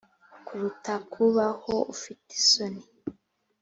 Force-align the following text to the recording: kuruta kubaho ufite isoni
kuruta 0.45 0.93
kubaho 1.11 1.75
ufite 1.93 2.27
isoni 2.41 2.83